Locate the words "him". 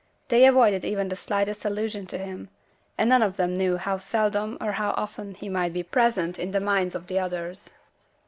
2.17-2.49